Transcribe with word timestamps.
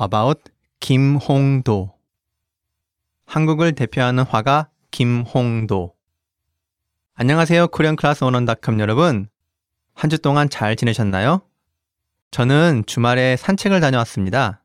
about 0.00 0.50
김홍도. 0.80 1.92
한국을 3.26 3.72
대표하는 3.72 4.24
화가 4.24 4.68
김홍도. 4.90 5.94
안녕하세요. 7.14 7.68
코리안 7.68 7.96
클래스 7.96 8.24
원원닷컴 8.24 8.78
여러분. 8.80 9.28
한 9.94 10.10
주 10.10 10.18
동안 10.18 10.50
잘 10.50 10.76
지내셨나요? 10.76 11.40
저는 12.30 12.84
주말에 12.86 13.36
산책을 13.36 13.80
다녀왔습니다. 13.80 14.62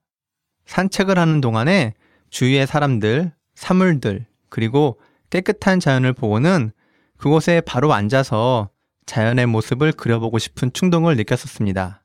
산책을 0.66 1.18
하는 1.18 1.40
동안에 1.40 1.94
주위의 2.30 2.68
사람들, 2.68 3.32
사물들, 3.56 4.26
그리고 4.50 5.00
깨끗한 5.30 5.80
자연을 5.80 6.12
보고는 6.14 6.72
그곳에 7.18 7.62
바로 7.62 7.94
앉아서 7.94 8.70
자연의 9.06 9.46
모습을 9.46 9.94
그려보고 9.94 10.38
싶은 10.38 10.74
충동을 10.74 11.16
느꼈었습니다. 11.16 12.04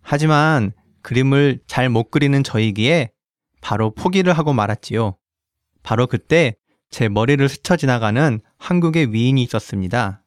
하지만 0.00 0.72
그림을 1.02 1.60
잘 1.66 1.88
못 1.88 2.10
그리는 2.10 2.42
저이기에 2.42 3.10
바로 3.60 3.94
포기를 3.94 4.32
하고 4.32 4.52
말았지요. 4.52 5.16
바로 5.82 6.06
그때 6.06 6.54
제 6.90 7.08
머리를 7.08 7.46
스쳐 7.48 7.76
지나가는 7.76 8.40
한국의 8.58 9.12
위인이 9.12 9.42
있었습니다. 9.42 10.22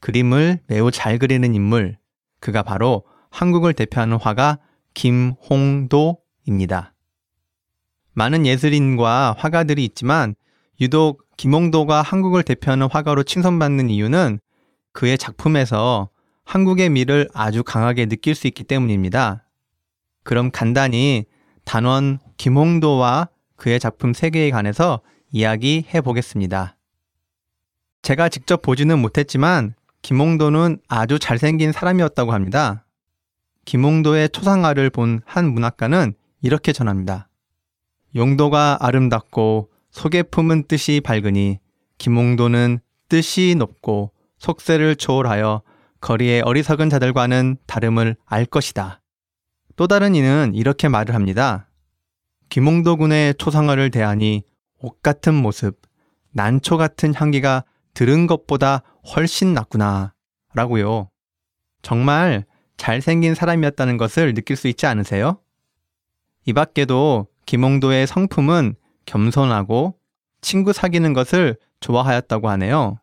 그림을 0.00 0.60
매우 0.66 0.90
잘 0.90 1.18
그리는 1.18 1.54
인물, 1.54 1.98
그가 2.40 2.62
바로 2.62 3.04
한국을 3.30 3.72
대표하는 3.72 4.18
화가 4.18 4.58
김홍도입니다. 4.94 6.94
많은 8.12 8.46
예술인과 8.46 9.34
화가들이 9.38 9.84
있지만 9.86 10.34
유독 10.80 11.24
김홍도가 11.36 12.02
한국을 12.02 12.42
대표하는 12.42 12.88
화가로 12.90 13.24
칭송받는 13.24 13.90
이유는 13.90 14.38
그의 14.92 15.18
작품에서 15.18 16.10
한국의 16.44 16.90
미를 16.90 17.28
아주 17.32 17.64
강하게 17.64 18.06
느낄 18.06 18.34
수 18.34 18.46
있기 18.46 18.64
때문입니다. 18.64 19.43
그럼 20.24 20.50
간단히 20.50 21.24
단원 21.64 22.18
김홍도와 22.36 23.28
그의 23.56 23.78
작품 23.78 24.12
세계에 24.12 24.50
관해서 24.50 25.00
이야기해 25.30 26.00
보겠습니다. 26.00 26.76
제가 28.02 28.28
직접 28.28 28.60
보지는 28.62 28.98
못했지만 28.98 29.74
김홍도는 30.02 30.78
아주 30.88 31.18
잘생긴 31.18 31.72
사람이었다고 31.72 32.32
합니다. 32.32 32.84
김홍도의 33.64 34.28
초상화를 34.30 34.90
본 34.90 35.22
한 35.24 35.52
문학가는 35.52 36.14
이렇게 36.42 36.72
전합니다. 36.72 37.28
용도가 38.14 38.76
아름답고 38.80 39.70
속에 39.90 40.22
품은 40.22 40.64
뜻이 40.64 41.00
밝으니 41.00 41.58
김홍도는 41.98 42.80
뜻이 43.08 43.54
높고 43.56 44.12
속세를 44.38 44.96
초월하여 44.96 45.62
거리의 46.00 46.42
어리석은 46.42 46.90
자들과는 46.90 47.56
다름을 47.66 48.16
알 48.26 48.44
것이다. 48.44 49.00
또 49.76 49.86
다른 49.86 50.14
이는 50.14 50.52
이렇게 50.54 50.88
말을 50.88 51.14
합니다. 51.14 51.68
김홍도 52.48 52.96
군의 52.96 53.34
초상화를 53.34 53.90
대하니 53.90 54.44
옷 54.78 55.02
같은 55.02 55.34
모습, 55.34 55.80
난초 56.32 56.76
같은 56.76 57.14
향기가 57.14 57.64
들은 57.94 58.26
것보다 58.26 58.82
훨씬 59.14 59.54
낫구나. 59.54 60.14
라고요. 60.54 61.10
정말 61.82 62.44
잘생긴 62.76 63.34
사람이었다는 63.34 63.96
것을 63.96 64.34
느낄 64.34 64.56
수 64.56 64.68
있지 64.68 64.86
않으세요? 64.86 65.38
이 66.44 66.52
밖에도 66.52 67.26
김홍도의 67.46 68.06
성품은 68.06 68.74
겸손하고 69.06 69.98
친구 70.40 70.72
사귀는 70.72 71.12
것을 71.12 71.56
좋아하였다고 71.80 72.48
하네요. 72.50 72.98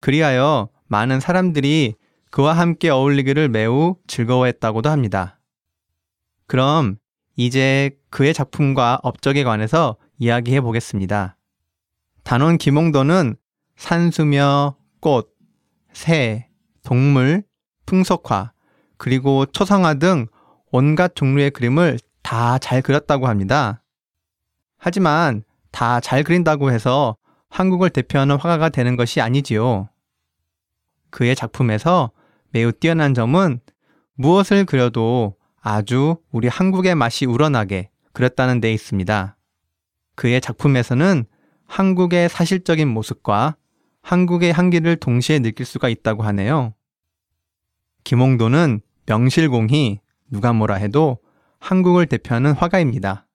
그리하여 0.00 0.68
많은 0.86 1.20
사람들이 1.20 1.94
그와 2.30 2.52
함께 2.52 2.90
어울리기를 2.90 3.48
매우 3.48 3.96
즐거워했다고도 4.06 4.90
합니다. 4.90 5.37
그럼 6.48 6.96
이제 7.36 7.96
그의 8.10 8.34
작품과 8.34 8.98
업적에 9.04 9.44
관해서 9.44 9.96
이야기해 10.18 10.60
보겠습니다. 10.60 11.36
단원 12.24 12.58
김홍도는 12.58 13.36
산수며 13.76 14.76
꽃, 15.00 15.36
새, 15.92 16.48
동물, 16.82 17.44
풍속화, 17.86 18.52
그리고 18.96 19.46
초상화 19.46 19.94
등 19.94 20.26
온갖 20.72 21.14
종류의 21.14 21.52
그림을 21.52 22.00
다 22.22 22.58
잘 22.58 22.82
그렸다고 22.82 23.28
합니다. 23.28 23.82
하지만 24.78 25.44
다 25.70 26.00
잘 26.00 26.24
그린다고 26.24 26.72
해서 26.72 27.16
한국을 27.50 27.90
대표하는 27.90 28.36
화가가 28.36 28.70
되는 28.70 28.96
것이 28.96 29.20
아니지요. 29.20 29.88
그의 31.10 31.36
작품에서 31.36 32.10
매우 32.50 32.72
뛰어난 32.72 33.14
점은 33.14 33.60
무엇을 34.14 34.64
그려도 34.64 35.37
아주 35.60 36.16
우리 36.30 36.48
한국의 36.48 36.94
맛이 36.94 37.26
우러나게 37.26 37.90
그렸다는 38.12 38.60
데 38.60 38.72
있습니다. 38.72 39.36
그의 40.14 40.40
작품에서는 40.40 41.24
한국의 41.66 42.28
사실적인 42.28 42.88
모습과 42.88 43.56
한국의 44.02 44.52
향기를 44.52 44.96
동시에 44.96 45.38
느낄 45.38 45.66
수가 45.66 45.88
있다고 45.88 46.22
하네요. 46.24 46.74
김홍도는 48.04 48.80
명실공히 49.06 50.00
누가 50.30 50.52
뭐라 50.52 50.76
해도 50.76 51.18
한국을 51.60 52.06
대표하는 52.06 52.52
화가입니다. 52.52 53.26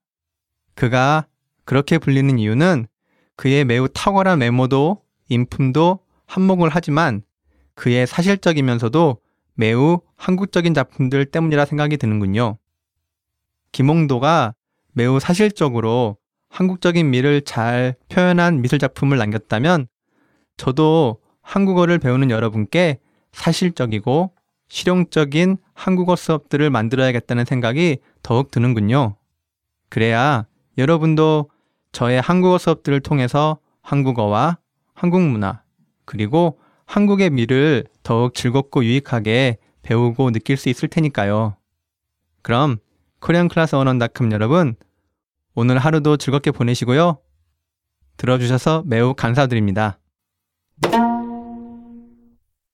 그가 0.76 1.28
그렇게 1.66 1.98
불리는 1.98 2.40
이유는 2.40 2.88
그의 3.36 3.66
매우 3.66 3.88
탁월한 3.88 4.42
외모도 4.42 5.04
인품도 5.30 6.00
한몫을 6.26 6.70
하지만 6.72 7.22
그의 7.76 8.08
사실적이면서도 8.08 9.20
매우 9.56 10.00
한국적인 10.16 10.74
작품들 10.74 11.26
때문이라 11.26 11.66
생각이 11.66 11.98
드는군요. 11.98 12.58
김홍도가 13.72 14.54
매우 14.94 15.20
사실적으로 15.20 16.18
한국적인 16.50 17.10
미를 17.10 17.42
잘 17.42 17.96
표현한 18.10 18.62
미술 18.62 18.80
작품을 18.80 19.18
남겼다면 19.18 19.88
저도 20.58 21.20
한국어를 21.42 21.98
배우는 22.00 22.30
여러분께 22.30 23.00
사실적이고 23.32 24.32
실용적인 24.70 25.58
한국어 25.74 26.16
수업들을 26.16 26.70
만들어야겠다는 26.70 27.46
생각이 27.46 27.98
더욱 28.22 28.52
드는군요. 28.52 29.16
그래야 29.90 30.46
여러분도 30.78 31.50
저의 31.92 32.22
한국어 32.22 32.58
수업들을 32.58 33.00
통해서 33.02 33.60
한국어와 33.82 34.58
한국 34.94 35.22
문화, 35.22 35.62
그리고 36.06 36.60
한국의 36.86 37.30
미를 37.30 37.86
더욱 38.04 38.34
즐겁고 38.36 38.84
유익하게 38.84 39.58
배우고 39.82 40.32
느낄 40.32 40.58
수 40.58 40.70
있을 40.70 40.88
테니까요. 40.90 41.56
그럼 42.42 42.78
코리안 43.20 43.48
클래스 43.48 43.76
원원닷컴 43.76 44.32
여러분, 44.32 44.76
오늘 45.56 45.78
하루도 45.78 46.18
즐겁게 46.18 46.52
보내시고요. 46.52 47.20
들어주셔서 48.18 48.84
매우 48.86 49.14
감사드립니다. 49.14 50.00